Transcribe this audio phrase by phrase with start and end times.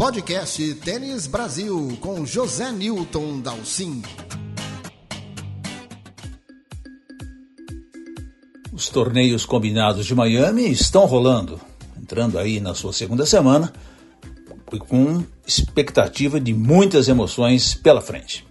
[0.00, 4.00] podcast Tênis Brasil com José Newton Dalcin.
[8.72, 11.60] Os torneios combinados de Miami estão rolando,
[12.00, 13.70] entrando aí na sua segunda semana,
[14.88, 18.46] com expectativa de muitas emoções pela frente.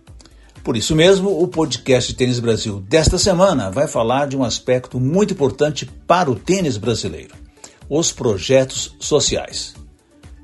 [0.63, 5.33] Por isso mesmo, o podcast Tênis Brasil desta semana vai falar de um aspecto muito
[5.33, 7.33] importante para o tênis brasileiro:
[7.89, 9.78] os projetos sociais.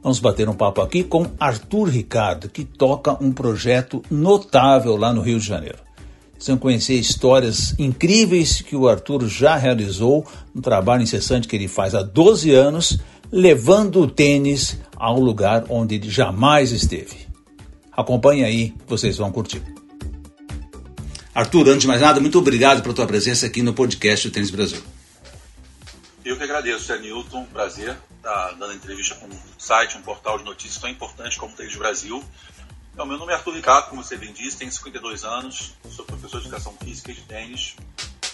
[0.05, 5.19] Vamos bater um papo aqui com Arthur Ricardo, que toca um projeto notável lá no
[5.19, 5.79] Rio de Janeiro.
[6.37, 10.23] Vocês vão conhecer histórias incríveis que o Arthur já realizou
[10.53, 12.99] no trabalho incessante que ele faz há 12 anos,
[13.31, 17.25] levando o tênis ao lugar onde ele jamais esteve.
[17.91, 19.63] Acompanhe aí, vocês vão curtir.
[21.33, 24.51] Arthur, antes de mais nada, muito obrigado pela tua presença aqui no podcast do Tênis
[24.51, 24.83] Brasil.
[26.25, 30.43] Eu que agradeço, é Newton, prazer estar dando entrevista com um site, um portal de
[30.43, 32.25] notícias tão importante como o Tênis Brasil.
[32.91, 36.41] Então, meu nome é Arthur Ricardo, como você bem disse, tenho 52 anos, sou professor
[36.41, 37.75] de educação física e de tênis.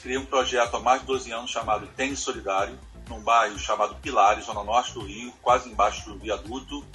[0.01, 4.45] Criei um projeto há mais de 12 anos chamado Tênis Solidário, num bairro chamado Pilares,
[4.45, 6.85] zona norte do Rio, quase embaixo do viaduto,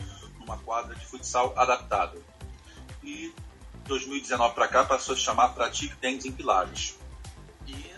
[0.40, 2.16] numa quadra de futsal adaptada.
[3.04, 3.34] E
[3.84, 6.96] 2019 para cá passou a se chamar Pratique Tênis em Pilares.
[7.66, 7.94] E,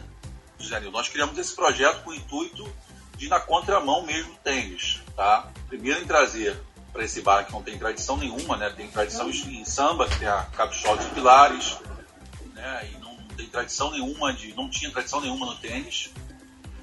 [0.58, 2.68] José Nil, nós criamos esse projeto com o intuito
[3.18, 5.50] de ir na contramão mesmo tênis, tá?
[5.68, 6.58] Primeiro em trazer
[6.92, 8.70] para esse bar que não tem tradição nenhuma, né?
[8.70, 11.78] Tem tradição em samba, que tem a Caprichol de Pilares,
[12.54, 12.88] né?
[12.92, 16.12] E não tem tradição nenhuma de, não tinha tradição nenhuma no tênis.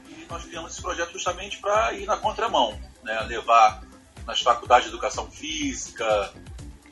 [0.10, 3.18] E nós criamos esse projeto justamente para ir na contramão, né?
[3.22, 3.82] Levar
[4.28, 6.34] nas faculdades de educação física,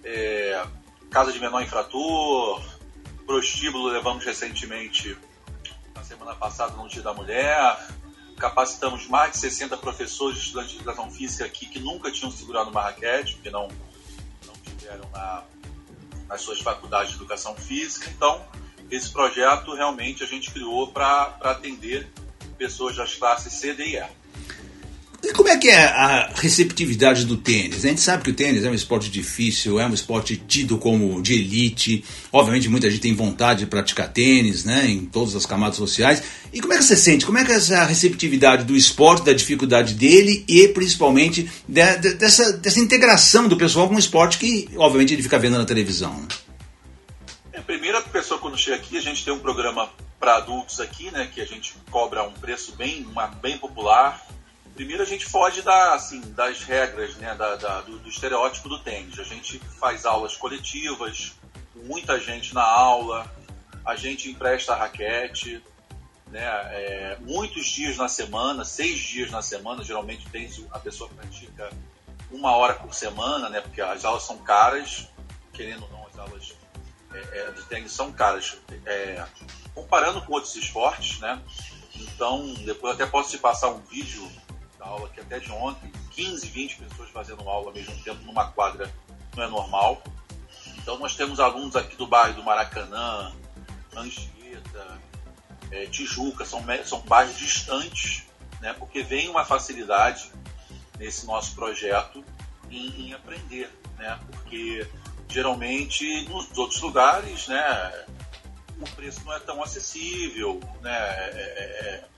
[0.05, 0.65] é,
[1.11, 2.63] casa de menor infrator,
[3.25, 5.17] prostíbulo levamos recentemente
[5.93, 7.77] na semana passada no Dia da Mulher,
[8.37, 12.69] capacitamos mais de 60 professores e estudantes de educação física aqui que nunca tinham segurado
[12.69, 13.67] uma raquete, porque não,
[14.45, 15.43] não tiveram na,
[16.27, 18.09] nas suas faculdades de educação física.
[18.09, 18.45] Então,
[18.89, 22.11] esse projeto realmente a gente criou para atender
[22.57, 24.22] pessoas das classes C, D e E.
[25.33, 27.83] Como é que é a receptividade do tênis?
[27.83, 31.21] A gente sabe que o tênis é um esporte difícil, é um esporte tido como
[31.21, 32.03] de elite.
[32.31, 36.21] Obviamente, muita gente tem vontade de praticar tênis, né, em todas as camadas sociais.
[36.53, 37.25] E como é que você sente?
[37.25, 42.13] Como é que é essa receptividade do esporte, da dificuldade dele e principalmente de, de,
[42.13, 46.13] dessa, dessa integração do pessoal com o esporte que, obviamente, ele fica vendo na televisão?
[46.13, 46.27] Né?
[47.53, 49.89] É, a pessoa quando chega aqui, a gente tem um programa
[50.19, 54.23] para adultos aqui, né, que a gente cobra um preço bem, uma, bem popular
[54.75, 58.79] Primeiro a gente foge da, assim, das regras, né, da, da do, do, estereótipo do
[58.79, 59.19] tênis.
[59.19, 61.33] A gente faz aulas coletivas,
[61.75, 63.31] muita gente na aula,
[63.85, 65.63] a gente empresta raquete,
[66.27, 71.69] né, é, muitos dias na semana, seis dias na semana, geralmente tênis a pessoa pratica
[72.31, 75.07] uma hora por semana, né, porque as aulas são caras,
[75.53, 76.53] querendo ou não, as aulas
[77.13, 78.57] é, é, de tênis são caras.
[78.85, 79.23] É,
[79.75, 81.39] comparando com outros esportes, né,
[81.95, 84.27] então depois até posso te passar um vídeo
[84.83, 88.91] aula aqui até de ontem, 15, 20 pessoas fazendo aula ao mesmo tempo numa quadra
[89.35, 90.03] não é normal.
[90.77, 93.33] Então nós temos alunos aqui do bairro do Maracanã,
[93.95, 94.99] Anchieta,
[95.71, 98.25] é, Tijuca, são, são bairros distantes,
[98.59, 100.31] né, porque vem uma facilidade
[100.99, 102.23] nesse nosso projeto
[102.69, 104.87] em, em aprender, né, porque
[105.29, 108.05] geralmente nos outros lugares, né,
[108.79, 112.12] o preço não é tão acessível, né, é, é, é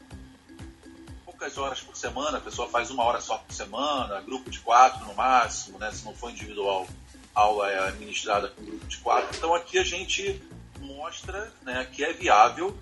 [1.46, 5.06] poucas horas por semana, a pessoa faz uma hora só por semana, grupo de quatro
[5.06, 5.92] no máximo, né?
[5.92, 6.88] Se não for individual,
[7.36, 9.36] a aula é administrada com grupo de quatro.
[9.38, 10.42] Então aqui a gente
[10.80, 12.76] mostra né, que é viável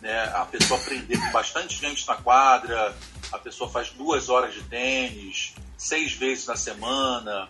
[0.00, 2.94] né, a pessoa aprender com bastante gente na quadra,
[3.32, 7.48] a pessoa faz duas horas de tênis, seis vezes na semana,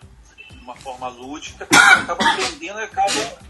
[0.49, 3.45] de uma forma lúdica, acaba aprendendo e acaba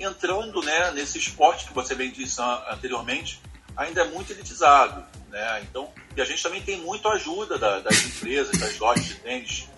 [0.00, 3.40] entrando né, nesse esporte que você bem disse anteriormente,
[3.76, 5.17] ainda é muito elitizado.
[5.30, 5.62] Né?
[5.62, 9.68] Então, e a gente também tem muito ajuda da, das empresas, das lojas de tênis,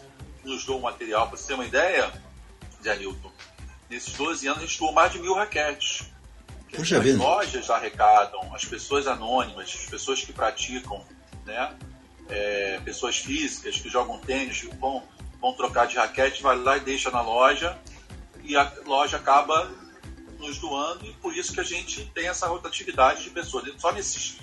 [0.41, 1.29] que nos dão material.
[1.29, 2.13] Para você ter uma ideia,
[2.83, 3.31] Zé Newton,
[3.89, 6.05] nesses 12 anos a gente doou mais de mil raquetes.
[6.73, 7.19] Puxa as vida.
[7.19, 11.05] lojas arrecadam, as pessoas anônimas, as pessoas que praticam,
[11.45, 11.77] né?
[12.29, 15.03] É, pessoas físicas que jogam tênis, vão,
[15.41, 17.77] vão trocar de raquete, vai lá e deixa na loja,
[18.45, 19.69] e a loja acaba
[20.39, 23.69] nos doando, e por isso que a gente tem essa rotatividade de pessoas.
[23.79, 24.39] Só nesses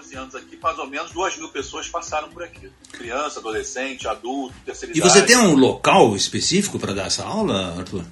[0.00, 2.70] 12 anos aqui, mais ou menos 2 mil pessoas passaram por aqui.
[2.92, 5.06] Criança, adolescente, adulto, terceira idade.
[5.06, 8.04] E você tem um local específico para dar essa aula, Arthur?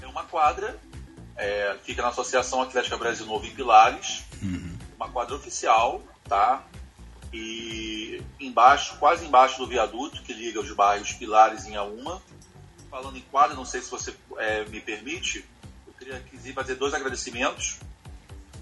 [0.00, 0.78] É uma quadra,
[1.36, 4.76] é, fica na Associação Atlética Brasil Novo em Pilares, uhum.
[4.96, 6.64] uma quadra oficial, tá?
[7.32, 12.22] E embaixo, quase embaixo do viaduto que liga os bairros Pilares em Auma,
[12.90, 15.44] falando em quadra, não sei se você é, me permite,
[15.86, 17.78] eu queria quis fazer dois agradecimentos.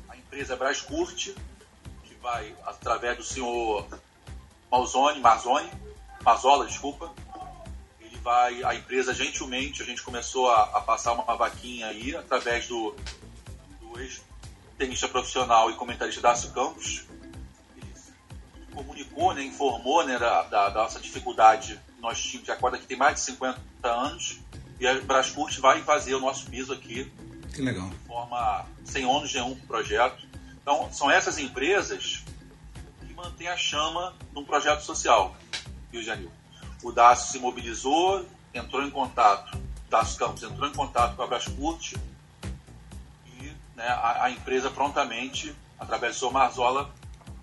[0.09, 1.31] A empresa Brascurt,
[2.23, 3.87] vai, através do senhor
[4.71, 5.71] Malzone, Marzoni,
[6.23, 7.13] Mazola, desculpa,
[8.01, 12.15] ele vai, a empresa gentilmente, a gente começou a, a passar uma, uma vaquinha aí,
[12.15, 12.95] através do,
[13.81, 17.07] do ex-tenista profissional e comentarista Dácio Campos,
[17.77, 22.87] ele comunicou, né, informou né, da, da, da nossa dificuldade nós tínhamos, de acordo que
[22.87, 24.39] tem mais de 50 anos,
[24.79, 27.11] e a Brascurt vai fazer o nosso piso aqui.
[27.55, 27.89] Que legal.
[27.89, 30.30] De forma sem ônus nenhum para o projeto.
[30.71, 32.23] Então, são essas empresas
[33.05, 35.35] que mantêm a chama num projeto social,
[35.91, 36.31] Rio de Janeiro.
[36.81, 38.25] O Dácio se mobilizou,
[38.55, 39.59] entrou em contato,
[39.91, 41.95] Dácio Campos entrou em contato com a Brascurt
[43.27, 46.89] e né, a, a, empresa prontamente, através do seu Marzola,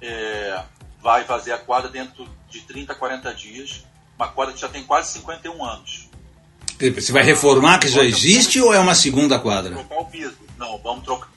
[0.02, 0.64] é,
[1.02, 3.84] vai fazer a quadra dentro de 30, 40 dias
[4.16, 6.08] uma quadra que já tem quase 51 anos.
[6.80, 9.74] Você vai reformar que já existe ou é uma segunda quadra?
[9.74, 10.38] Trocar o piso.
[10.58, 11.37] Não, vamos trocar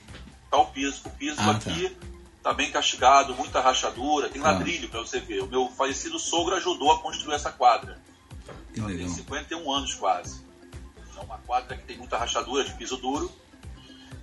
[0.56, 1.02] o piso.
[1.06, 4.52] O piso ah, aqui está tá bem castigado, muita rachadura, tem tá.
[4.52, 5.42] ladrilho para você ver.
[5.42, 8.00] O meu falecido sogro ajudou a construir essa quadra.
[8.72, 9.06] Que legal.
[9.06, 10.44] Tem 51 anos quase.
[11.16, 13.30] É uma quadra que tem muita rachadura de piso duro.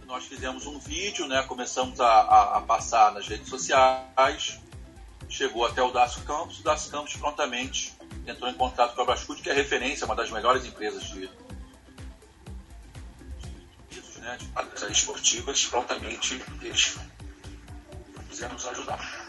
[0.05, 1.43] Nós fizemos um vídeo, né?
[1.43, 4.59] Começamos a, a, a passar nas redes sociais.
[5.29, 6.59] Chegou até o Dácio Campos.
[6.59, 7.93] O Dácio Campos prontamente
[8.25, 11.29] entrou em contato com a Brasfood, que é referência, uma das melhores empresas de,
[14.27, 16.97] né, de esportivas, prontamente eles
[18.29, 19.27] quiseram nos ajudar.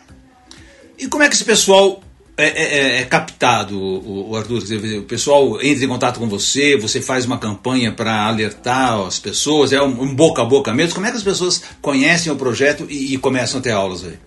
[0.99, 2.03] E como é que esse pessoal
[2.37, 4.63] é, é, é, é captado, o, o Arthur?
[4.99, 9.73] O pessoal entra em contato com você, você faz uma campanha para alertar as pessoas,
[9.73, 10.95] é um, um, boca a boca mesmo?
[10.95, 14.19] Como é que as pessoas conhecem o projeto e, e começam a ter aulas aí?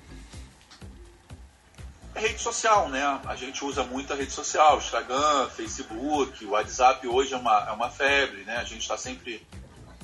[2.21, 3.19] rede social, né?
[3.25, 7.71] A gente usa muito a rede social, Instagram, Facebook, o WhatsApp hoje é uma, é
[7.71, 8.57] uma febre, né?
[8.57, 9.41] A gente está sempre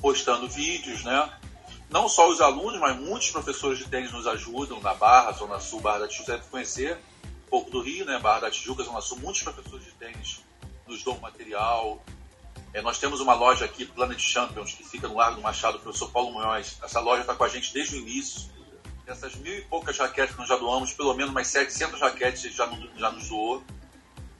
[0.00, 1.32] postando vídeos, né?
[1.90, 5.80] Não só os alunos, mas muitos professores de tênis nos ajudam na Barra, Zona Sul,
[5.80, 6.98] Barra da Tijuca, deve conhecer
[7.46, 8.18] um pouco do Rio, né?
[8.18, 10.40] Barra da Tijuca, Zona Sul, muitos professores de tênis
[10.86, 12.02] nos dão material.
[12.74, 16.10] É, nós temos uma loja aqui, Planet Champions, que fica no Largo do Machado, professor
[16.10, 16.78] Paulo Munhoz.
[16.82, 18.58] Essa loja está com a gente desde o início
[19.08, 22.70] Dessas mil e poucas raquetes que nós já doamos, pelo menos umas 700 raquetes já,
[22.94, 23.64] já nos doou.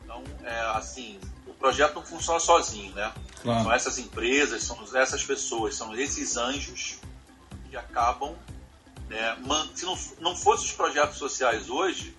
[0.04, 3.10] Então, é, assim, o projeto não funciona sozinho, né?
[3.42, 3.64] Claro.
[3.64, 6.98] São essas empresas, são essas pessoas, são esses anjos
[7.68, 8.34] que acabam.
[9.08, 9.38] Né,
[9.74, 12.14] se não, não fossem os projetos sociais hoje,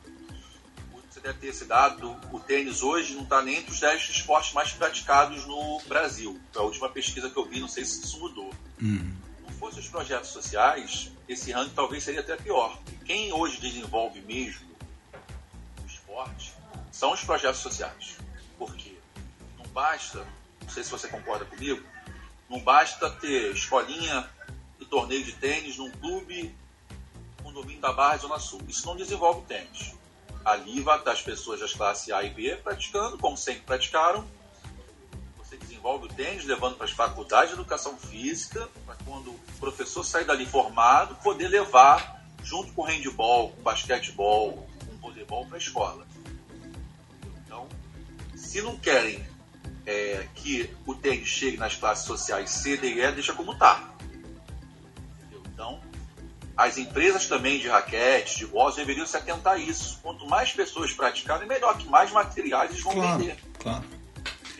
[1.09, 4.53] você deve ter esse dado, o tênis hoje não está nem entre os 10 esportes
[4.53, 6.39] mais praticados no Brasil.
[6.51, 8.51] Foi a última pesquisa que eu vi, não sei se isso mudou.
[8.81, 9.19] Uhum
[9.59, 12.79] fossem os projetos sociais, esse ranking talvez seria até pior.
[13.05, 14.65] Quem hoje desenvolve mesmo
[15.83, 16.53] o esporte
[16.91, 18.17] são os projetos sociais.
[18.57, 18.95] Por quê?
[19.57, 20.25] Não basta,
[20.69, 21.83] não sei se você concorda comigo,
[22.47, 24.29] não basta ter escolinha
[24.79, 26.55] e torneio de tênis num clube
[27.41, 28.61] condomínio da Barra Zona Sul.
[28.67, 29.95] Isso não desenvolve tênis.
[30.45, 34.27] Ali vai estar as pessoas das classes A e B praticando, como sempre praticaram,
[35.79, 40.25] desenvolve o tênis, levando para as faculdades de educação física, para quando o professor sair
[40.25, 45.55] dali formado, poder levar junto com o handball, com o basquetebol, com o voleibol para
[45.55, 46.05] a escola.
[47.43, 47.67] Então,
[48.35, 49.25] se não querem
[49.89, 53.89] é, que o tênis chegue nas classes sociais C, D e E, deixa como está.
[55.51, 55.81] Então,
[56.55, 59.99] as empresas também de raquetes, de bolas, deveriam se atentar a isso.
[60.03, 63.37] Quanto mais pessoas praticarem, melhor, que mais materiais eles vão claro, vender.
[63.57, 63.83] Claro.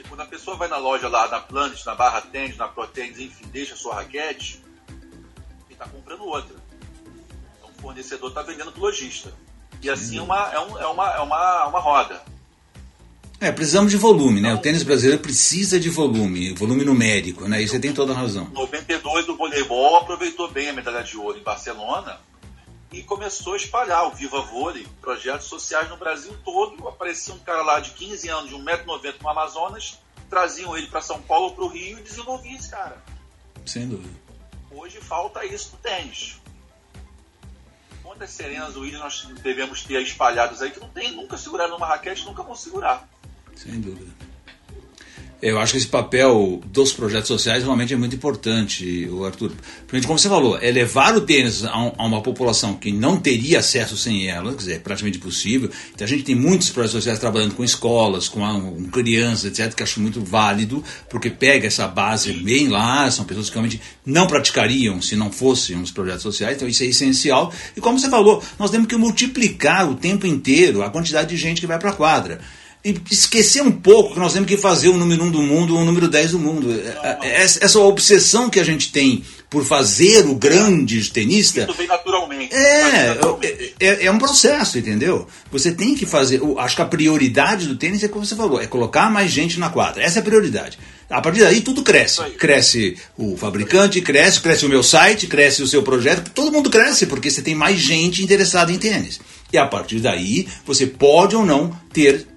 [0.07, 3.19] Quando a pessoa vai na loja lá, na Planet, na Barra Tênis, na Pro Tênis,
[3.19, 4.63] enfim, deixa a sua raquete,
[5.69, 6.55] e está comprando outra.
[7.57, 9.31] Então o fornecedor está vendendo para o lojista.
[9.79, 12.23] E assim é uma, é, um, é, uma, é uma, uma roda.
[13.41, 14.53] É, precisamos de volume, né?
[14.53, 17.61] o tênis brasileiro precisa de volume, volume numérico, né?
[17.61, 18.49] E você tem toda a razão.
[18.49, 22.19] 92 do voleibol aproveitou bem a medalha de ouro em Barcelona
[22.91, 26.85] e começou a espalhar o Viva Vôlei, projetos sociais no Brasil todo.
[26.85, 31.21] Aparecia um cara lá de 15 anos, de 1,90m no Amazonas, traziam ele para São
[31.21, 33.01] Paulo, para o Rio e desenvolviam esse cara.
[33.65, 34.13] Sem dúvida.
[34.69, 36.41] Hoje falta isso no tênis.
[38.03, 42.25] Quantas Serenas Williams nós devemos ter espalhados aí que não tem, nunca seguraram numa raquete,
[42.25, 43.07] nunca vão segurar.
[43.61, 44.29] Sem dúvida.
[45.41, 49.53] Eu acho que esse papel dos projetos sociais realmente é muito importante, Arthur.
[49.87, 53.17] Porque, como você falou, é levar o tênis a, um, a, uma população que não
[53.17, 55.69] teria acesso sem ela, quer dizer, é praticamente impossível.
[55.93, 59.83] Então a gente tem muitos projetos sociais trabalhando com escolas, com, com crianças, etc., que
[59.83, 65.01] acho muito válido, porque pega essa base bem lá, são pessoas que realmente não praticariam
[65.01, 67.53] se não fossem os projetos sociais, então isso é essencial.
[67.77, 71.61] E como você falou, nós temos que multiplicar o tempo inteiro a quantidade de gente
[71.61, 72.41] que vai para a quadra.
[72.83, 75.75] E esquecer um pouco que nós temos que fazer o número 1 um do mundo
[75.75, 76.71] ou o número 10 do mundo.
[76.71, 81.61] É, é, essa obsessão que a gente tem por fazer o grande tenista.
[81.61, 82.55] Isso vem naturalmente.
[82.55, 83.75] É, naturalmente.
[83.79, 85.27] é, é, um processo, entendeu?
[85.51, 86.39] Você tem que fazer.
[86.57, 89.69] Acho que a prioridade do tênis é como você falou, é colocar mais gente na
[89.69, 90.01] quadra.
[90.01, 90.79] Essa é a prioridade.
[91.09, 92.21] A partir daí tudo cresce.
[92.37, 97.07] Cresce o fabricante, cresce, cresce o meu site, cresce o seu projeto, todo mundo cresce
[97.07, 99.19] porque você tem mais gente interessada em tênis.
[99.51, 102.27] E a partir daí você pode ou não ter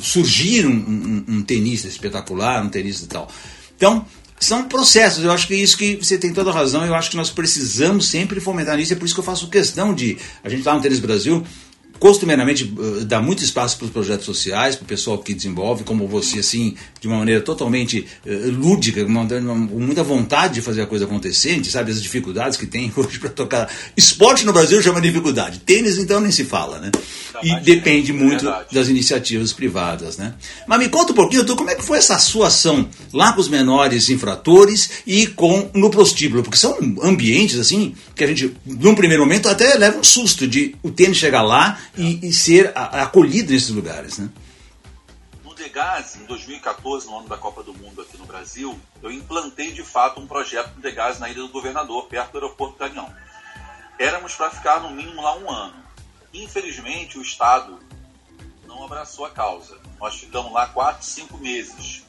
[0.00, 3.30] surgir um, um, um, tenista espetacular, um tenista e tal.
[3.76, 4.06] Então,
[4.40, 7.10] são processos, eu acho que é isso que você tem toda a razão, eu acho
[7.10, 10.16] que nós precisamos sempre fomentar isso, é por isso que eu faço questão de.
[10.42, 11.44] A gente lá no Tênis Brasil
[11.98, 16.06] costumeiramente uh, dá muito espaço para os projetos sociais, para o pessoal que desenvolve, como
[16.06, 19.10] você, assim, de uma maneira totalmente uh, lúdica, com
[19.78, 23.18] muita vontade de fazer a coisa acontecer, a gente sabe as dificuldades que tem hoje
[23.18, 23.70] para tocar.
[23.96, 26.90] Esporte no Brasil chama dificuldade, tênis então nem se fala, né?
[27.42, 30.34] E depende muito é das iniciativas privadas, né?
[30.66, 33.40] Mas me conta um pouquinho, tu, como é que foi essa sua ação lá com
[33.40, 36.42] os menores infratores e com no prostíbulo?
[36.42, 40.74] Porque são ambientes, assim, que a gente, num primeiro momento, até leva um susto de
[40.82, 44.30] o tênis chegar lá e, e ser acolhido nesses lugares, né?
[45.44, 49.72] No Degás, em 2014, no ano da Copa do Mundo aqui no Brasil, eu implantei
[49.72, 53.12] de fato um projeto do Degás na Ilha do Governador, perto do aeroporto Galeão.
[53.98, 55.76] Éramos para ficar no mínimo lá um ano.
[56.32, 57.78] Infelizmente, o Estado
[58.66, 59.78] não abraçou a causa.
[59.98, 62.04] Nós ficamos lá quatro, cinco meses.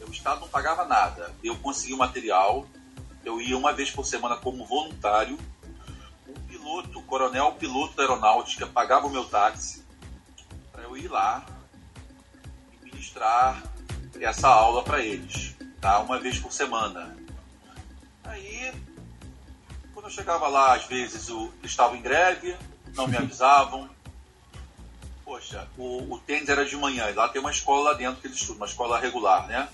[0.00, 1.32] O Estado não pagava nada.
[1.44, 2.66] Eu consegui o material,
[3.24, 5.38] eu ia uma vez por semana como voluntário
[6.70, 9.84] piloto, coronel piloto da aeronáutica, pagava o meu táxi
[10.70, 11.44] para eu ir lá
[12.72, 13.62] e ministrar
[14.20, 15.98] essa aula para eles, tá?
[15.98, 17.16] Uma vez por semana.
[18.22, 18.72] Aí,
[19.92, 22.56] quando eu chegava lá, às vezes o, eles estavam em greve,
[22.94, 23.90] não me avisavam.
[25.24, 28.28] Poxa, o, o tênis era de manhã, e lá tem uma escola lá dentro que
[28.28, 29.68] eles estudam, uma escola regular, né?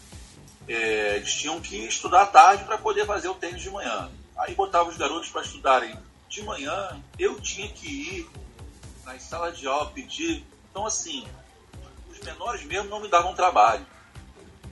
[0.68, 4.10] É, eles tinham que estudar à tarde para poder fazer o tênis de manhã.
[4.36, 5.96] Aí botava os garotos para estudarem
[6.28, 8.30] de manhã eu tinha que ir
[9.04, 10.44] nas salas de aula pedir.
[10.70, 11.26] Então, assim,
[12.10, 13.86] os menores mesmo não me davam trabalho.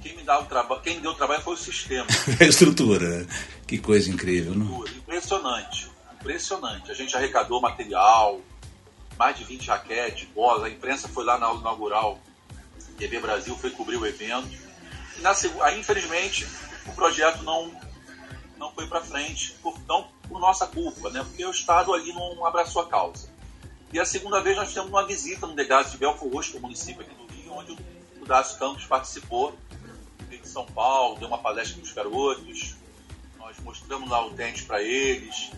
[0.03, 0.81] Quem me, dava traba...
[0.81, 2.07] Quem deu trabalho foi o sistema.
[2.39, 3.21] a estrutura.
[3.21, 3.27] Né?
[3.67, 4.87] Que coisa incrível, não?
[4.87, 5.91] Impressionante.
[6.21, 6.91] Impressionante.
[6.91, 8.41] A gente arrecadou material,
[9.17, 10.65] mais de 20 raquetes, bolas.
[10.65, 12.21] A imprensa foi lá na aula inaugural.
[12.99, 14.49] TV Brasil foi cobrir o evento.
[15.17, 15.33] E na,
[15.63, 16.47] aí, infelizmente,
[16.87, 17.73] o projeto não,
[18.59, 19.53] não foi para frente.
[19.63, 21.23] Por, não por nossa culpa, né?
[21.23, 23.29] porque o Estado ali não abraçou a causa.
[23.93, 27.03] E a segunda vez nós temos uma visita no Degás de Belfor Roxo, é município
[27.03, 27.73] aqui do Rio, onde
[28.21, 29.57] o Dácio Campos participou,
[30.29, 32.75] de São Paulo, deu uma palestra para os garotos,
[33.39, 35.51] nós mostramos lá o tênis para eles,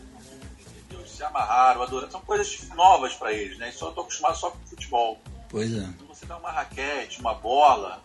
[0.91, 2.11] eles se amarraram, adoraram.
[2.11, 3.73] São coisas novas para eles, né?
[3.73, 5.21] Só estou acostumado só com futebol.
[5.49, 5.81] Pois é.
[5.81, 8.03] Quando você dá uma raquete, uma bola,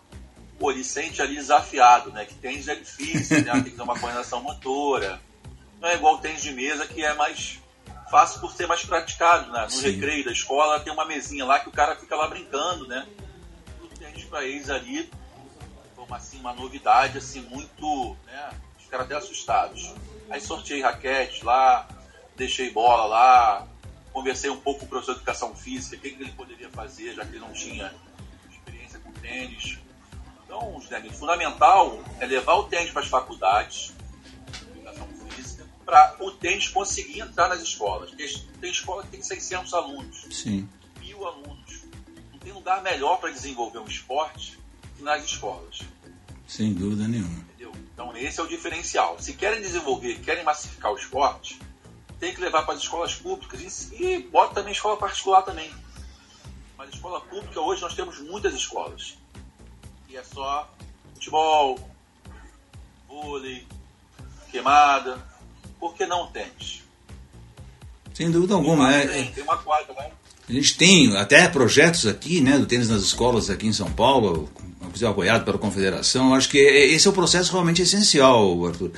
[0.58, 2.24] pô, ele sente ali desafiado, né?
[2.24, 3.52] Que tênis é difícil, né?
[3.52, 5.20] Tem que ter uma coordenação motora
[5.82, 7.60] não é igual o tênis de mesa, que é mais
[8.08, 9.64] fácil por ser mais praticado, né?
[9.64, 9.90] No Sim.
[9.90, 13.04] recreio da escola tem uma mesinha lá que o cara fica lá brincando, né?
[13.82, 15.10] O tênis para eles ali
[15.96, 18.50] foi uma, assim, uma novidade, assim, muito, né?
[18.78, 19.92] Ficaram até assustados.
[20.30, 21.88] Aí sorteei raquete lá,
[22.36, 23.66] deixei bola lá,
[24.12, 27.24] conversei um pouco com o professor de educação física, o que, ele poderia fazer, já
[27.24, 27.92] que ele não tinha
[28.48, 29.78] experiência com tênis.
[30.44, 33.92] Então, o fundamental é levar o tênis para as faculdades,
[35.84, 38.10] para o tênis conseguir entrar nas escolas.
[38.10, 38.28] Porque
[38.60, 40.68] tem escola que tem 600 alunos, Sim.
[41.00, 41.82] mil alunos.
[42.32, 44.58] Não tem lugar melhor para desenvolver um esporte
[44.96, 45.80] que nas escolas.
[46.46, 47.40] Sem dúvida nenhuma.
[47.40, 47.72] Entendeu?
[47.92, 49.18] Então esse é o diferencial.
[49.20, 51.58] Se querem desenvolver, querem massificar o esporte,
[52.18, 55.72] tem que levar para as escolas públicas e, bota também escola particular também.
[56.76, 59.16] Mas escola pública hoje nós temos muitas escolas.
[60.08, 60.70] E é só
[61.14, 61.78] futebol,
[63.08, 63.66] vôlei,
[64.50, 65.31] queimada,
[65.82, 66.84] por que não tênis?
[68.14, 68.94] Sem dúvida alguma.
[68.94, 70.10] É, tem, tem uma quadra, né?
[70.48, 74.48] A gente tem até projetos aqui, né, do tênis nas escolas aqui em São Paulo,
[75.04, 76.34] apoiado pela Confederação.
[76.34, 78.92] Acho que esse é o processo realmente essencial, Arthur.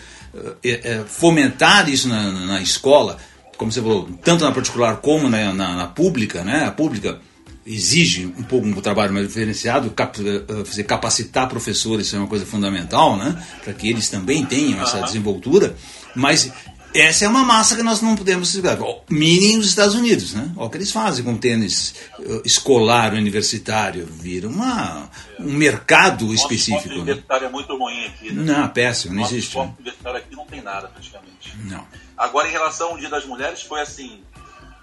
[0.63, 3.17] É, é, fomentar isso na, na, escola,
[3.57, 6.67] como você falou, tanto na particular como na, na, na pública, né?
[6.67, 7.19] A pública
[7.67, 13.17] exige um pouco um trabalho mais diferenciado, cap, eh, capacitar professores é uma coisa fundamental,
[13.17, 13.43] né?
[13.63, 15.75] Para que eles também tenham essa desenvoltura.
[16.15, 16.53] Mas
[16.95, 18.79] essa é uma massa que nós não podemos segurar.
[19.11, 20.53] Mini nos Estados Unidos, né?
[20.57, 24.07] Olha o que eles fazem com tênis eh, escolar, universitário.
[24.07, 25.11] Vira uma,
[25.41, 26.87] um mercado específico.
[26.87, 26.95] O né?
[26.95, 28.33] universitário é muito ruim aqui.
[28.33, 28.45] Né?
[28.45, 29.57] Não, péssimo, não Nosso existe.
[29.57, 29.75] O né?
[29.77, 31.57] universitário aqui não tem nada praticamente.
[31.65, 31.85] Não.
[32.17, 34.23] Agora, em relação ao Dia das Mulheres, foi assim,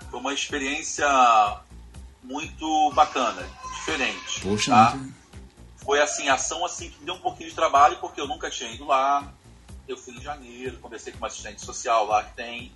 [0.10, 1.08] foi uma experiência
[2.22, 3.41] muito bacana.
[3.80, 4.41] diferente.
[4.41, 5.00] Poxa, tá?
[5.77, 8.86] Foi assim, ação assim que deu um pouquinho de trabalho, porque eu nunca tinha ido
[8.86, 9.34] lá.
[9.91, 12.71] Eu fui em janeiro, conversei com uma assistente social lá que tem.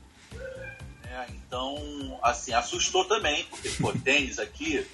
[1.01, 1.27] Né?
[1.29, 4.85] Então, assim, assustou também, porque, pô, tênis aqui.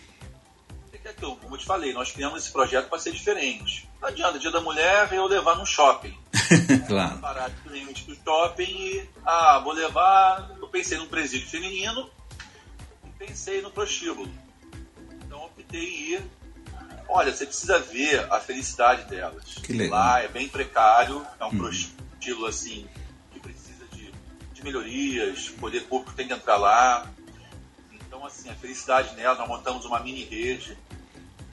[0.94, 3.90] É que, como eu te falei, nós criamos esse projeto para ser diferente.
[4.00, 6.16] Não adianta, dia da mulher, eu levar no shopping.
[6.88, 7.18] claro.
[7.18, 10.52] Parar de cliente do shopping e, ah, vou levar.
[10.62, 12.08] Eu pensei num presídio feminino
[13.04, 14.32] e pensei no prostíbulo.
[15.26, 16.32] Então, optei em ir
[17.10, 19.44] Olha, você precisa ver a felicidade delas.
[19.56, 20.00] Que legal.
[20.00, 21.58] Lá é bem precário, é um uhum.
[21.58, 22.01] prostíbulo
[22.48, 22.88] assim
[23.32, 24.14] que precisa de,
[24.54, 27.12] de melhorias, o poder público tem que entrar lá.
[27.92, 30.78] Então, assim, a felicidade nela, nós montamos uma mini rede.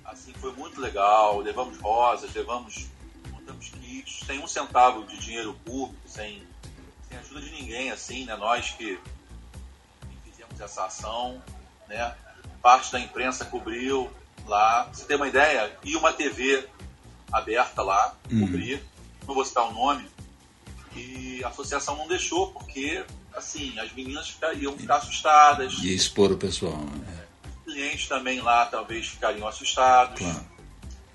[0.04, 1.38] Assim, foi muito legal.
[1.38, 2.87] Levamos rosas, levamos,
[3.30, 6.42] montamos kits, sem um centavo de dinheiro público, sem,
[7.08, 8.37] sem ajuda de ninguém, assim, né?
[8.37, 11.42] Nós que, que fizemos essa ação,
[11.88, 12.14] né?
[12.60, 14.10] Parte da imprensa cobriu,
[14.46, 14.88] lá.
[14.92, 15.76] Você tem uma ideia?
[15.84, 16.68] E uma TV
[17.32, 18.40] aberta lá, uhum.
[18.40, 18.82] cobrir.
[19.26, 20.08] Não vou citar o nome.
[20.95, 23.04] E a associação não deixou, porque,
[23.35, 25.75] assim, as meninas ficariam ficar assustadas.
[25.83, 27.26] E expor o pessoal, né?
[27.66, 30.18] Os clientes também lá talvez ficariam assustados.
[30.18, 30.47] Claro.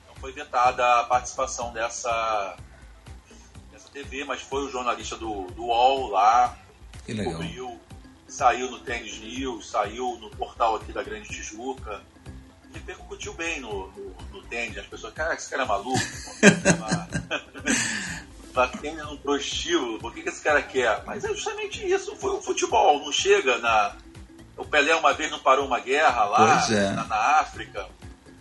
[0.04, 2.58] Então foi vetada a participação dessa,
[3.72, 6.58] dessa TV, mas foi o jornalista do, do UOL lá.
[7.06, 7.34] Que legal.
[7.34, 7.80] Cobriu,
[8.28, 12.02] saiu no Tênis News, saiu no portal aqui da Grande Tijuca
[12.74, 14.78] repercutiu bem no, no, no tênis.
[14.78, 16.00] As pessoas, cara, esse cara é maluco.
[18.54, 21.04] Batendo no prostíbulo, por que, que esse cara quer?
[21.06, 23.96] Mas é justamente isso, foi o futebol, não chega na.
[24.56, 26.92] O Pelé uma vez não parou uma guerra lá é.
[26.92, 27.88] na, na, África.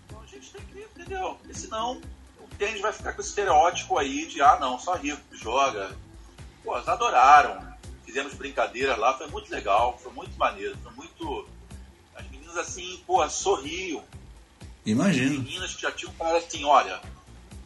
[0.07, 1.37] Então a gente tem que, entendeu?
[1.41, 2.01] Porque senão
[2.39, 5.91] o tênis vai ficar com esse estereótipo aí de ah não, só rico que joga.
[6.63, 7.73] Pô, eles adoraram.
[8.05, 11.49] Fizemos brincadeiras lá, foi muito legal, foi muito maneiro, foi muito.
[12.15, 14.05] As meninas assim, pô, sorriam
[14.85, 15.41] Imagino.
[15.41, 17.01] Meninas que já tinham falado assim, olha,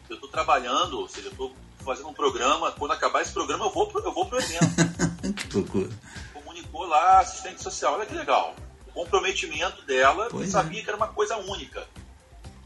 [0.09, 1.55] eu estou trabalhando, ou seja, eu estou
[1.87, 4.65] fazendo um programa, quando acabar esse programa eu vou, eu vou pro evento.
[5.33, 5.89] que loucura.
[6.33, 8.53] Comunicou lá, assistente social, olha que legal.
[8.87, 10.83] O comprometimento dela, pois sabia é.
[10.83, 11.87] que era uma coisa única.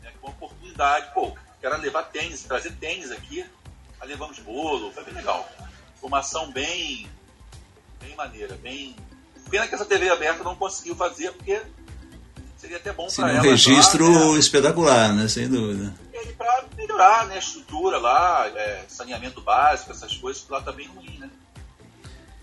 [0.01, 3.45] Né, uma oportunidade, pô, quero levar tênis, trazer tênis aqui,
[3.99, 5.47] aí levamos bolo, foi bem legal.
[5.99, 7.07] Foi uma ação bem,
[7.99, 8.95] bem maneira, bem...
[9.51, 11.62] Pena que essa TV aberta não conseguiu fazer, porque
[12.62, 13.39] seria até bom para ela.
[13.39, 14.39] um registro lá, né?
[14.39, 15.28] espetacular, né?
[15.28, 15.93] Sem dúvida.
[16.13, 20.71] E para melhorar né, a estrutura lá, é, saneamento básico, essas coisas, que lá tá
[20.71, 21.30] bem ruim, né?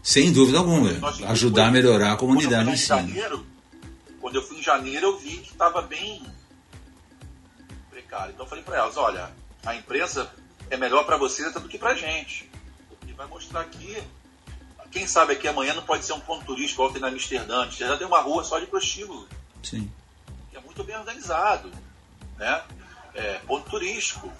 [0.02, 0.90] Sem dúvida alguma.
[1.28, 2.86] Ajudar a melhorar a comunidade em si.
[2.86, 3.46] Janeiro,
[4.20, 6.22] quando eu fui em janeiro, eu vi que estava bem
[7.90, 8.32] precário.
[8.32, 9.30] Então eu falei para elas, olha,
[9.64, 10.28] a imprensa
[10.68, 12.50] é melhor para vocês do que para gente.
[12.88, 13.96] Porque vai mostrar aqui
[14.90, 17.70] quem sabe aqui amanhã não pode ser um ponto turístico igual tem na Amsterdã.
[17.70, 19.28] Já tem uma rua só de prostíbulo.
[19.62, 19.88] Sim
[20.64, 21.70] muito bem organizado,
[22.38, 22.62] né?
[23.14, 24.32] É, ponto turístico,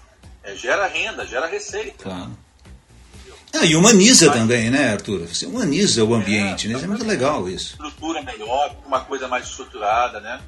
[0.43, 2.05] é, gera renda, gera receita.
[2.05, 2.37] Claro.
[3.55, 5.27] Ah, e humaniza também, né, Arthur?
[5.27, 6.77] Você humaniza o ambiente, é, né?
[6.77, 7.73] Isso é muito legal isso.
[7.73, 10.41] Estrutura melhor, uma coisa mais estruturada, né?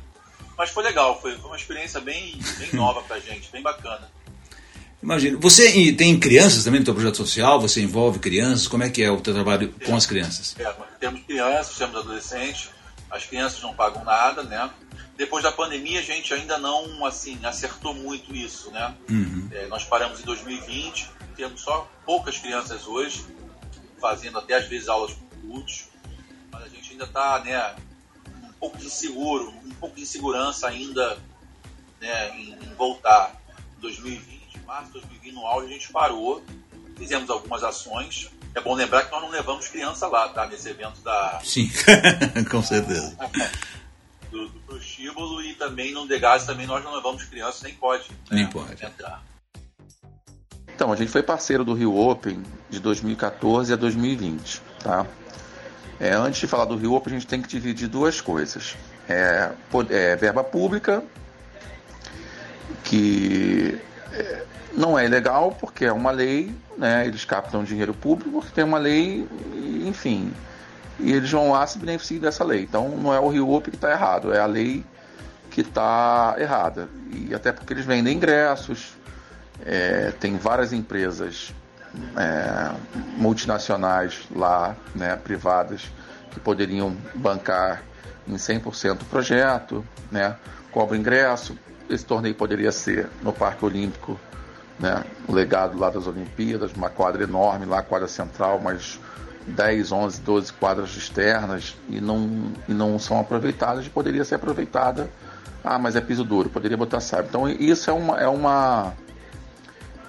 [0.57, 4.11] Mas foi legal, foi, foi uma experiência bem, bem nova pra gente, bem bacana.
[5.03, 5.39] Imagina.
[5.39, 7.59] Você tem crianças também no seu projeto social?
[7.63, 8.69] Você envolve crianças?
[8.69, 10.55] Como é que é o teu trabalho com as crianças?
[10.59, 12.69] É, temos crianças, temos adolescentes.
[13.11, 14.71] As crianças não pagam nada, né?
[15.21, 18.97] Depois da pandemia, a gente ainda não assim acertou muito isso, né?
[19.07, 19.51] Uhum.
[19.53, 23.27] É, nós paramos em 2020, temos só poucas crianças hoje,
[24.01, 25.89] fazendo até às vezes aulas com adultos,
[26.51, 27.77] mas a gente ainda está né,
[28.45, 31.19] um pouco inseguro, um pouco de insegurança ainda
[32.01, 33.39] né, em, em voltar.
[33.79, 36.43] 2020, março de 2020, no auge, a gente parou,
[36.97, 38.31] fizemos algumas ações.
[38.55, 40.47] É bom lembrar que nós não levamos criança lá, tá?
[40.47, 41.43] Nesse evento da.
[41.45, 41.71] Sim,
[42.51, 43.15] com certeza.
[44.31, 48.11] do, do prostíbulo e também no Degas também nós não levamos crianças, nem pode.
[48.11, 48.85] Né, nem pode.
[48.85, 49.23] Entrar.
[50.75, 55.07] Então, a gente foi parceiro do Rio Open de 2014 a 2020, tá?
[55.99, 58.77] É, antes de falar do Rio Open, a gente tem que dividir duas coisas.
[59.07, 59.53] É,
[59.91, 61.05] é verba pública,
[62.83, 63.79] que
[64.13, 67.07] é, não é ilegal porque é uma lei, né?
[67.07, 69.29] Eles captam dinheiro público porque tem uma lei,
[69.87, 70.33] enfim,
[71.03, 72.63] e eles vão lá se beneficiar dessa lei.
[72.63, 74.85] Então não é o Rio Up que está errado, é a lei
[75.51, 76.89] que está errada.
[77.11, 78.97] E até porque eles vendem ingressos,
[79.65, 81.53] é, tem várias empresas
[82.17, 82.73] é,
[83.17, 85.91] multinacionais lá, né, privadas,
[86.31, 87.83] que poderiam bancar
[88.27, 90.37] em 100% o projeto, né,
[90.71, 91.59] cobra ingresso.
[91.89, 94.19] Esse torneio poderia ser no Parque Olímpico,
[94.79, 99.01] né, legado lá das Olimpíadas, uma quadra enorme lá, quadra central, mas
[99.47, 105.11] 10, 11, 12 quadras externas e não, e não são aproveitadas, poderia ser aproveitada
[105.65, 107.29] Ah, mas é piso duro, poderia botar saibro.
[107.29, 108.93] Então isso é uma é uma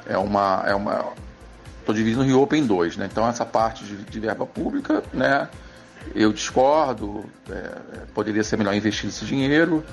[0.06, 1.06] é uma é uma
[1.80, 3.08] estou dividindo o Rio Open em dois, né?
[3.12, 5.50] Então essa parte de, de verba pública, né?
[6.15, 7.78] Eu discordo, é,
[8.13, 9.84] poderia ser melhor investir esse dinheiro,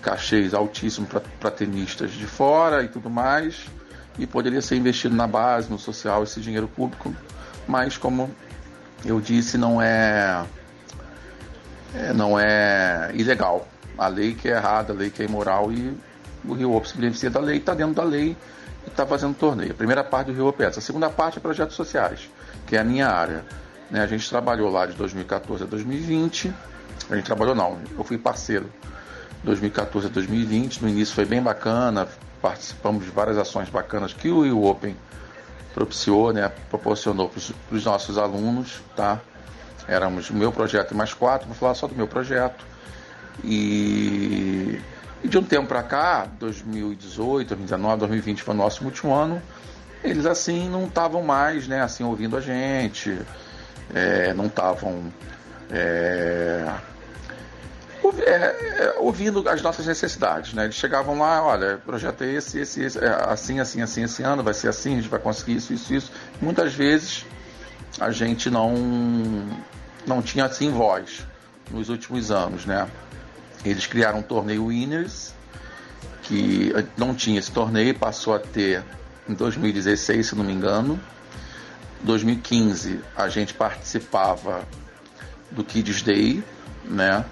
[0.00, 3.66] cachês altíssimos para tenistas de fora e tudo mais,
[4.18, 7.14] e poderia ser investido na base, no social, esse dinheiro público,
[7.68, 8.30] mas como
[9.04, 10.44] eu disse, não é,
[11.94, 13.68] é não é ilegal.
[13.96, 15.96] A lei que é errada, a lei que é imoral e
[16.44, 18.36] o Rio Open se beneficia da lei, está dentro da lei
[18.84, 19.72] e está fazendo torneio.
[19.72, 20.68] A primeira parte do Rio Open é.
[20.70, 22.28] A segunda parte é projetos sociais,
[22.66, 23.44] que é a minha área.
[23.90, 24.02] Né?
[24.02, 26.52] A gente trabalhou lá de 2014 a 2020.
[27.10, 28.70] A gente trabalhou não, eu fui parceiro
[29.44, 30.82] 2014 a 2020.
[30.82, 32.08] No início foi bem bacana,
[32.40, 34.96] participamos de várias ações bacanas que o Rio Open
[35.74, 39.20] propiciou, né, proporcionou para os nossos alunos, tá?
[39.86, 42.64] Éramos o meu projeto e mais quatro, vou falar só do meu projeto.
[43.42, 44.80] E,
[45.22, 49.42] e de um tempo para cá, 2018, 2019, 2020 foi o nosso último ano,
[50.02, 53.18] eles assim não estavam mais, né, assim ouvindo a gente,
[53.92, 55.12] é, não estavam
[55.70, 56.72] é,
[58.98, 60.64] ouvindo as nossas necessidades, né?
[60.64, 64.42] Eles chegavam lá, olha, projeto é esse, esse, esse, é assim, assim, assim, esse ano,
[64.42, 66.12] vai ser assim, a gente vai conseguir isso, isso, isso.
[66.40, 67.24] Muitas vezes
[68.00, 68.74] a gente não,
[70.06, 71.26] não tinha assim voz
[71.70, 72.88] nos últimos anos, né?
[73.64, 75.32] Eles criaram um torneio Winners,
[76.22, 78.84] que não tinha esse torneio, passou a ter
[79.28, 81.00] em 2016, se não me engano.
[82.02, 84.62] 2015 a gente participava
[85.50, 86.42] do Kids Day,
[86.84, 87.24] né?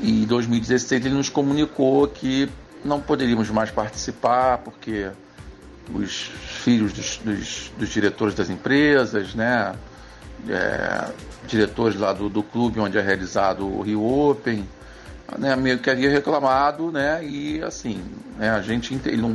[0.00, 2.48] E em 2016 ele nos comunicou que
[2.84, 5.10] não poderíamos mais participar porque
[5.94, 6.30] os
[6.62, 9.74] filhos dos, dos, dos diretores das empresas, né,
[10.48, 11.10] é,
[11.46, 14.66] diretores lá do, do clube onde é realizado o Rio Open,
[15.38, 18.02] né, meio que havia reclamado, né, e assim,
[18.38, 19.26] né, a gente, ele,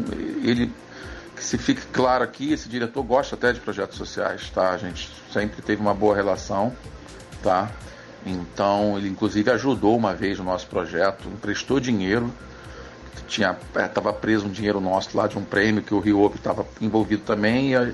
[0.44, 0.72] ele,
[1.36, 5.10] que se fique claro aqui, esse diretor gosta até de projetos sociais, tá, a gente
[5.32, 6.74] sempre teve uma boa relação,
[7.44, 7.70] tá,
[8.26, 12.34] então, ele inclusive ajudou uma vez no nosso projeto, emprestou dinheiro.
[13.28, 16.66] Tinha estava é, preso um dinheiro nosso lá de um prêmio que o Rio estava
[16.82, 17.74] envolvido também.
[17.74, 17.94] E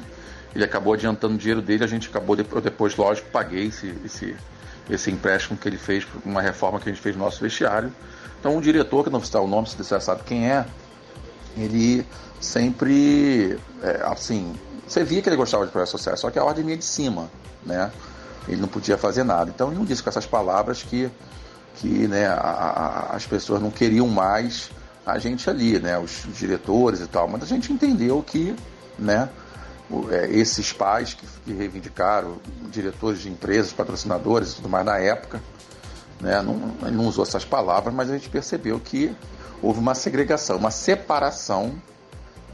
[0.55, 1.83] ele acabou adiantando o dinheiro dele.
[1.83, 4.35] A gente acabou depois, depois lógico, paguei esse, esse,
[4.89, 7.93] esse empréstimo que ele fez uma reforma que a gente fez no nosso vestiário.
[8.39, 10.65] Então, o diretor, que não citar o nome, se você já sabe quem é,
[11.57, 12.05] ele
[12.39, 14.55] sempre, é, assim,
[14.87, 17.29] você via que ele gostava de projetos sociais, só que a ordem vinha de cima,
[17.63, 17.91] né?
[18.47, 19.51] Ele não podia fazer nada.
[19.53, 21.09] Então ele não disse com essas palavras que,
[21.75, 24.69] que né, a, a, as pessoas não queriam mais
[25.05, 28.55] a gente ali, né, os diretores e tal, mas a gente entendeu que
[28.97, 29.29] né,
[30.11, 35.41] é, esses pais que, que, reivindicaram, diretores de empresas, patrocinadores e tudo mais na época,
[36.19, 39.13] né, não, ele não usou essas palavras, mas a gente percebeu que
[39.61, 41.73] houve uma segregação, uma separação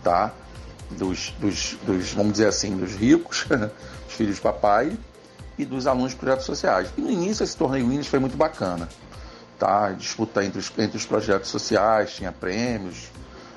[0.03, 0.31] tá,
[0.91, 3.45] dos, dos, dos vamos dizer assim, dos ricos,
[4.07, 4.97] os filhos de papai,
[5.57, 6.89] e dos alunos de projetos sociais.
[6.97, 8.87] E no início esse torneio Winners foi muito bacana.
[9.57, 9.91] Tá?
[9.91, 13.09] Disputa entre os, entre os projetos sociais, tinha prêmios,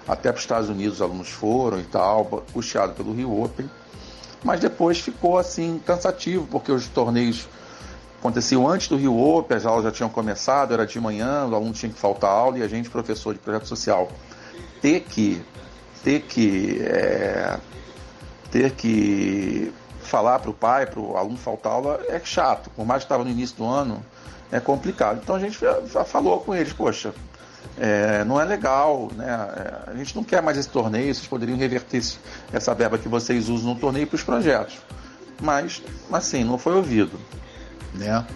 [0.09, 3.71] até para os Estados Unidos os alunos foram e tal, puxado pelo Rio Open.
[4.43, 7.47] Mas depois ficou assim cansativo, porque os torneios
[8.19, 11.73] aconteciam antes do Rio Open, as aulas já tinham começado, era de manhã, o aluno
[11.73, 14.11] tinha que faltar aula e a gente, professor de projeto social,
[14.81, 15.43] ter que
[16.03, 17.59] ter que é,
[18.51, 19.73] ter que
[20.11, 22.69] falar para o pai, para o aluno faltar aula é chato.
[22.71, 24.05] Por mais que estava no início do ano,
[24.51, 25.21] é complicado.
[25.23, 27.15] Então a gente já falou com eles, poxa,
[27.79, 29.27] é, não é legal, né?
[29.87, 32.03] É, a gente não quer mais esse torneio, vocês poderiam reverter
[32.53, 34.79] essa verba que vocês usam no torneio para os projetos.
[35.41, 35.81] Mas,
[36.13, 37.19] assim, não foi ouvido.
[37.95, 38.27] Né?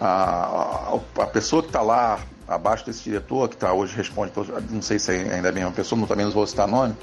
[0.00, 4.32] A, a, a pessoa que está lá abaixo desse diretor, que está hoje responde,
[4.70, 6.94] não sei se ainda é a mesma pessoa, também não vou citar nome,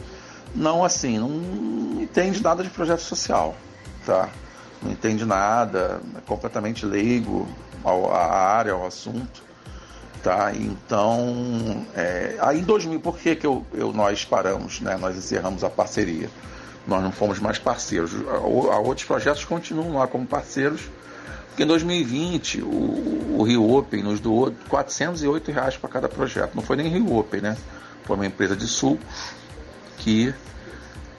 [0.56, 3.56] não assim, não entende nada de projeto social
[4.06, 4.30] tá?
[4.82, 7.48] Não entende nada, é completamente leigo
[7.84, 9.44] à área, ao assunto,
[10.24, 10.52] tá?
[10.54, 14.98] Então, é, aí em 2000, por que, que eu, eu, nós paramos, né?
[14.98, 16.30] Nós encerramos a parceria.
[16.88, 18.12] Nós não fomos mais parceiros.
[18.28, 18.38] A,
[18.78, 20.82] outros projetos continuam lá como parceiros,
[21.48, 26.54] porque em 2020 o, o Rio Open nos doou 408 reais para cada projeto.
[26.54, 27.58] Não foi nem Rio Open, né?
[28.04, 29.00] Foi uma empresa de sul
[29.98, 30.34] que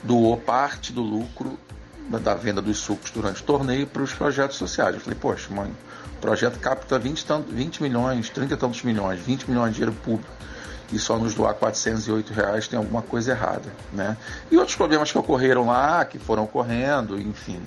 [0.04, 1.58] doou parte do lucro
[2.08, 4.94] da venda dos sucos durante o torneio para os projetos sociais.
[4.94, 5.70] Eu falei, poxa, mãe,
[6.16, 9.96] o projeto capta 20, tanto, 20 milhões, 30 e tantos milhões, 20 milhões de dinheiro
[10.04, 10.36] público
[10.92, 14.16] e só nos doar 408 reais tem alguma coisa errada, né?
[14.50, 17.60] E outros problemas que ocorreram lá, que foram ocorrendo, enfim.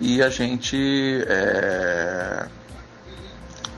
[0.00, 2.46] E a gente é,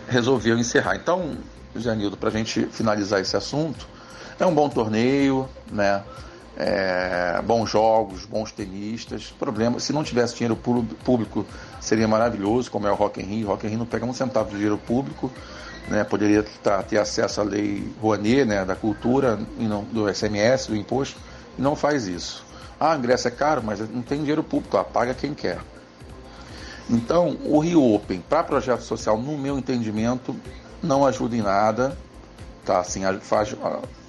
[0.08, 0.96] resolveu encerrar.
[0.96, 1.36] Então,
[1.74, 3.86] José Nildo, para a gente finalizar esse assunto,
[4.38, 6.02] é um bom torneio, né?
[6.56, 9.34] É, bons jogos, bons tenistas.
[9.38, 11.46] Problema, se não tivesse dinheiro público,
[11.80, 13.48] seria maravilhoso, como é o Rock in Rio.
[13.48, 15.30] Rock in Rio não pega um centavo de dinheiro público,
[15.88, 16.04] né?
[16.04, 18.64] Poderia tá, ter acesso à lei Rouanet, né?
[18.64, 21.18] Da cultura, não, do SMS, do imposto,
[21.58, 22.44] e não faz isso.
[22.78, 25.58] Ah, ingresso é caro, mas não tem dinheiro público, ah, paga quem quer.
[26.90, 30.36] Então, o Rio Open para projeto social, no meu entendimento,
[30.82, 31.96] não ajuda em nada,
[32.64, 32.80] tá?
[32.80, 33.54] Assim, faz,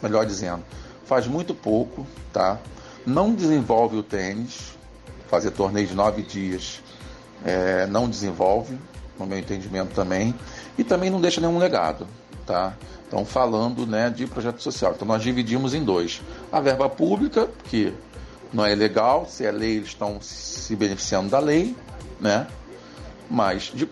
[0.01, 0.63] melhor dizendo,
[1.05, 2.59] faz muito pouco, tá?
[3.05, 4.73] Não desenvolve o tênis,
[5.27, 6.81] fazer torneio de nove dias
[7.43, 8.77] é, não desenvolve,
[9.19, 10.33] no meu entendimento também,
[10.77, 12.07] e também não deixa nenhum legado,
[12.45, 12.73] tá?
[13.07, 14.93] Então, falando né, de projeto social.
[14.95, 16.21] Então, nós dividimos em dois.
[16.51, 17.93] A verba pública, que
[18.51, 21.75] não é legal, se é lei, eles estão se beneficiando da lei,
[22.19, 22.47] né?
[23.29, 23.87] Mas, de,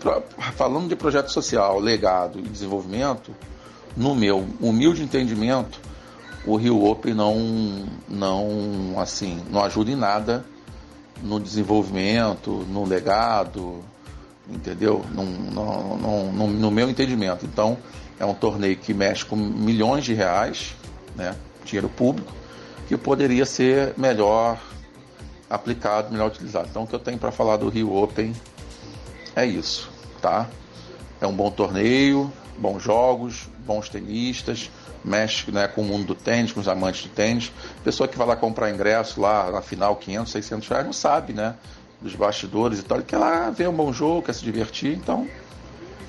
[0.54, 3.34] falando de projeto social, legado e desenvolvimento,
[3.96, 5.80] no meu humilde entendimento,
[6.44, 10.44] o Rio Open não, não, assim, não ajuda em nada
[11.22, 13.82] no desenvolvimento, no legado,
[14.48, 15.04] entendeu?
[15.10, 17.46] No, no, no, no, meu entendimento.
[17.46, 17.78] Então,
[18.18, 20.74] é um torneio que mexe com milhões de reais,
[21.14, 22.32] né, dinheiro público,
[22.88, 24.58] que poderia ser melhor
[25.48, 26.66] aplicado, melhor utilizado.
[26.68, 28.34] Então, o que eu tenho para falar do Rio Open
[29.36, 29.88] é isso,
[30.20, 30.48] tá?
[31.20, 34.70] É um bom torneio, bons jogos, bons tenistas,
[35.04, 37.52] mexe né, com o mundo do tênis, com os amantes do tênis.
[37.82, 41.54] Pessoa que vai lá comprar ingresso lá na final, 500, 600 reais, não sabe, né?
[42.00, 42.98] Dos bastidores e tal.
[42.98, 45.28] Ele quer lá ver um bom jogo, quer se divertir, então.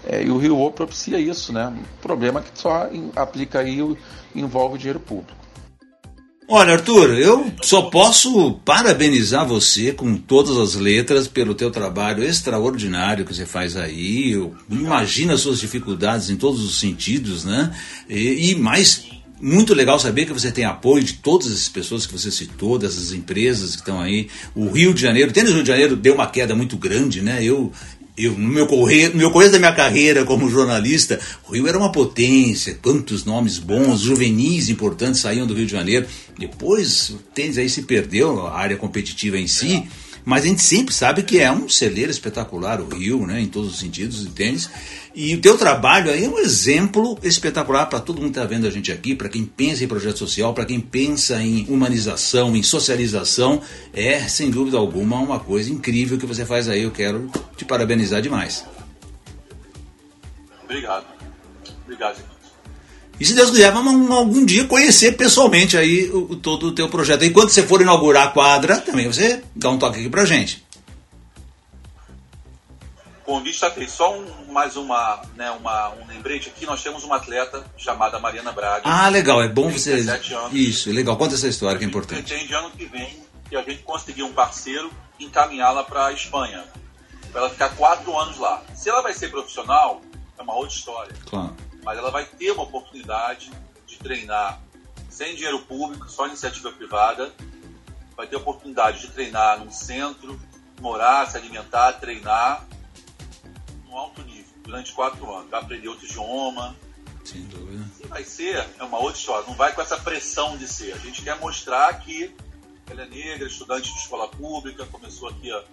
[0.06, 1.74] É, e o Rio O propicia isso, né?
[1.98, 3.80] O problema é que só aplica aí
[4.36, 5.43] envolve dinheiro público.
[6.56, 13.26] Olha, Arthur, eu só posso parabenizar você com todas as letras pelo teu trabalho extraordinário
[13.26, 14.34] que você faz aí.
[14.34, 17.76] Eu imagino as suas dificuldades em todos os sentidos, né?
[18.08, 19.04] E, e mais
[19.42, 23.14] muito legal saber que você tem apoio de todas essas pessoas que você citou, dessas
[23.14, 24.28] empresas que estão aí.
[24.54, 27.44] O Rio de Janeiro, o tênis Rio de Janeiro deu uma queda muito grande, né?
[27.44, 27.72] Eu,
[28.16, 31.78] eu, no meu correr, no meu começo da minha carreira como jornalista, o Rio era
[31.78, 36.06] uma potência, quantos nomes bons, juvenis importantes saíam do Rio de Janeiro.
[36.38, 39.88] Depois o tênis aí se perdeu, a área competitiva em si.
[40.26, 43.72] Mas a gente sempre sabe que é um celeiro espetacular o Rio, né, em todos
[43.72, 44.70] os sentidos de tênis.
[45.14, 48.66] E o teu trabalho aí é um exemplo espetacular para todo mundo que está vendo
[48.66, 52.64] a gente aqui, para quem pensa em projeto social, para quem pensa em humanização, em
[52.64, 53.62] socialização.
[53.94, 56.84] É, sem dúvida alguma, uma coisa incrível que você faz aí.
[56.84, 58.66] Eu quero te parabenizar demais.
[60.64, 61.06] Obrigado.
[61.86, 62.33] Obrigado,
[63.24, 67.24] e se Deus quiser, vamos algum dia conhecer pessoalmente aí o, todo o teu projeto.
[67.24, 70.62] E quando você for inaugurar a quadra, também você dá um toque aqui pra gente.
[73.22, 73.94] O convite está feito.
[73.94, 76.66] Só um, mais uma, né, uma, um lembrete aqui.
[76.66, 78.82] Nós temos uma atleta chamada Mariana Braga.
[78.84, 79.42] Ah, legal.
[79.42, 79.94] É bom você...
[79.94, 80.52] Anos.
[80.52, 81.16] Isso, é legal.
[81.16, 82.24] Conta essa história que é importante.
[82.24, 86.66] Pretende ano que vem que a gente conseguir um parceiro encaminhá-la para a Espanha.
[87.32, 88.62] Para ela ficar quatro anos lá.
[88.76, 90.02] Se ela vai ser profissional,
[90.38, 91.16] é uma outra história.
[91.26, 93.52] Claro mas ela vai ter uma oportunidade
[93.86, 94.62] de treinar
[95.10, 97.32] sem dinheiro público, só iniciativa privada.
[98.16, 100.40] Vai ter oportunidade de treinar num centro,
[100.80, 102.66] morar, se alimentar, treinar
[103.86, 105.50] num alto nível durante quatro anos.
[105.50, 106.76] Vai aprender outro idioma.
[107.24, 107.84] Sem dúvida.
[107.96, 109.48] Se vai ser, é uma outra história.
[109.48, 110.94] Não vai com essa pressão de ser.
[110.94, 112.36] A gente quer mostrar que
[112.90, 115.64] ela é negra, estudante de escola pública, começou aqui há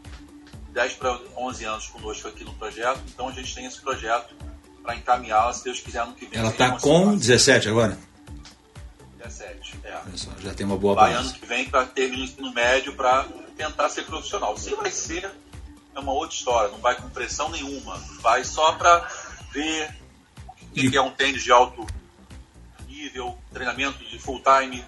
[0.70, 3.00] 10 para 11 anos conosco aqui no projeto.
[3.08, 4.34] Então a gente tem esse projeto
[4.82, 6.38] para encaminhá-la, se Deus quiser, no que vem.
[6.38, 7.98] Ela está com 17 agora?
[9.18, 10.00] 17, é.
[10.42, 13.88] Já tem uma boa Vai ano que vem para terminar o ensino médio para tentar
[13.88, 14.56] ser profissional.
[14.56, 15.30] Se vai ser,
[15.94, 17.96] é uma outra história, não vai com pressão nenhuma.
[18.20, 19.08] Vai só para
[19.52, 19.94] ver
[20.48, 20.90] o que, e...
[20.90, 21.86] que é um tênis de alto
[22.88, 24.84] nível, treinamento de full time,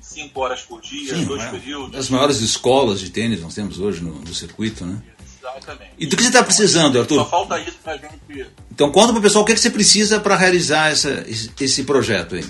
[0.00, 1.50] 5 horas por dia, Sim, dois é.
[1.50, 1.98] períodos.
[1.98, 5.02] As maiores escolas de tênis nós temos hoje no, no circuito, né?
[5.46, 5.92] Exatamente.
[5.98, 7.16] E do que você está precisando, Arthur?
[7.16, 8.50] Só falta isso para a gente.
[8.70, 11.84] Então conta para o pessoal o que, é que você precisa para realizar essa, esse
[11.84, 12.44] projeto aí.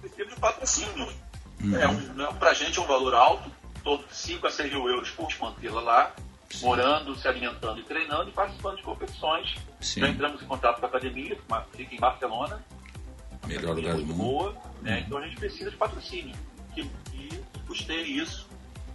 [0.00, 1.08] Precisa de patrocínio.
[1.62, 1.76] Uhum.
[1.76, 3.50] É um, para a gente é um valor alto,
[3.82, 6.14] todo 5 a 6 mil euros por mantê-la lá,
[6.50, 6.64] Sim.
[6.66, 9.56] morando, se alimentando e treinando e participando de competições.
[9.80, 10.00] Sim.
[10.00, 12.64] Já entramos em contato com a academia, que fica em Barcelona.
[13.46, 14.14] Melhor lugar do mundo.
[14.14, 14.96] Boa, né?
[14.96, 15.04] uhum.
[15.06, 16.34] Então a gente precisa de patrocínio.
[16.74, 18.45] Que, que custeie isso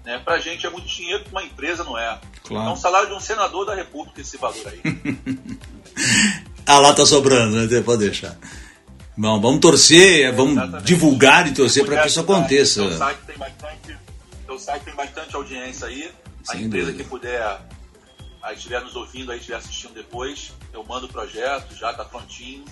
[0.05, 0.19] né?
[0.19, 2.19] Para a gente é muito dinheiro, para uma empresa não é.
[2.43, 2.69] Claro.
[2.69, 4.81] É um salário de um senador da República esse valor aí.
[6.65, 7.81] ah, lá tá sobrando, né?
[7.81, 8.37] Pode deixar.
[9.17, 10.83] Bom, vamos torcer, vamos Exatamente.
[10.85, 12.81] divulgar e torcer para que isso aconteça.
[12.83, 13.97] O site tem bastante,
[14.61, 16.11] site tem bastante audiência aí.
[16.47, 17.03] A Sem empresa dúvida.
[17.03, 17.59] que puder,
[18.41, 22.63] aí estiver nos ouvindo, aí estiver assistindo depois, eu mando o projeto, já está prontinho.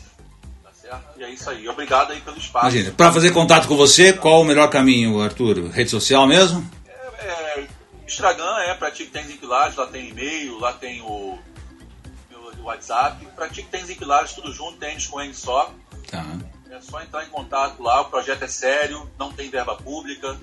[0.73, 1.19] Certo?
[1.19, 1.67] E é isso aí.
[1.67, 2.91] Obrigado aí pelo espaço.
[2.93, 5.69] Para fazer contato com você, qual o melhor caminho, Arthur?
[5.69, 6.65] Rede social mesmo?
[7.19, 7.67] É, é,
[8.07, 11.37] Instagram é Pratique Tênis em Pilares, lá tem e-mail, lá tem o,
[12.29, 13.25] meu WhatsApp.
[13.35, 15.73] Pratique Tênis em Pilares, tudo junto, tênis com N só.
[16.09, 16.25] Tá.
[16.69, 20.39] É só entrar em contato lá, o projeto é sério, não tem verba pública,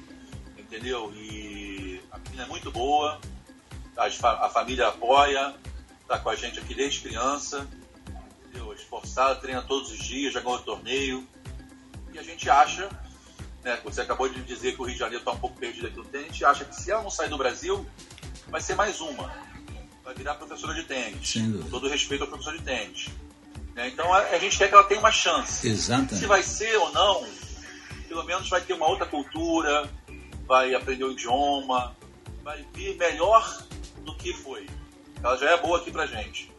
[0.58, 1.12] entendeu?
[1.14, 3.20] E a menina é muito boa,
[3.96, 5.54] a família apoia,
[6.06, 7.66] tá com a gente aqui desde criança,
[8.44, 8.72] entendeu?
[8.72, 11.26] Esforçada, treina todos os dias, já ganhou torneio.
[12.12, 12.88] E a gente acha,
[13.66, 15.96] né, você acabou de dizer que o Rio de Janeiro está um pouco perdido aqui
[15.96, 17.84] no tênis, a gente acha que se ela não sair do Brasil,
[18.46, 19.28] vai ser mais uma.
[20.04, 21.34] Vai virar professora de tênis.
[21.62, 23.08] Com todo respeito ao professor de tênis.
[23.74, 23.88] Né?
[23.88, 25.68] Então a, a, gente quer que ela tenha uma chance.
[25.68, 26.14] Exatamente.
[26.14, 27.26] Se vai ser ou não,
[28.06, 29.90] pelo menos vai ter uma outra cultura,
[30.46, 31.96] vai aprender o idioma,
[32.44, 33.66] vai vir melhor
[34.04, 34.64] do que foi.
[35.20, 36.52] Ela já é boa aqui pra gente.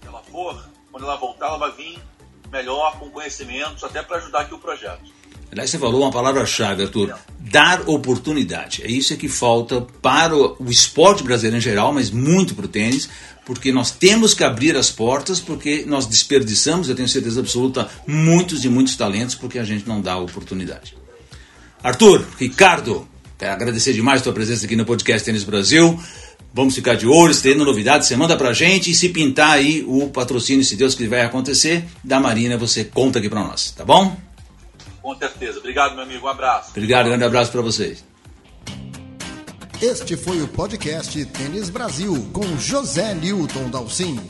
[0.00, 2.02] Se ela for, quando ela voltar, ela vai vir
[2.50, 5.19] melhor, com conhecimentos, até para ajudar aqui o projeto.
[5.52, 7.12] Aliás, você falou uma palavra-chave, Arthur.
[7.40, 8.82] Dar oportunidade.
[8.84, 13.08] É isso que falta para o esporte brasileiro em geral, mas muito para o tênis,
[13.44, 18.64] porque nós temos que abrir as portas, porque nós desperdiçamos, eu tenho certeza absoluta, muitos
[18.64, 20.94] e muitos talentos, porque a gente não dá oportunidade.
[21.82, 25.98] Arthur, Ricardo, quero agradecer demais a tua presença aqui no podcast Tênis Brasil.
[26.54, 29.84] Vamos ficar de olho, se tendo novidades, você manda pra gente e se pintar aí
[29.86, 34.16] o patrocínio, se Deus quiser acontecer, da Marina, você conta aqui pra nós, tá bom?
[35.02, 35.58] Com certeza.
[35.58, 36.26] Obrigado, meu amigo.
[36.26, 36.70] Um abraço.
[36.70, 38.04] Obrigado, grande abraço para vocês.
[39.80, 44.20] Este foi o podcast Tênis Brasil com José Newton Dalcin.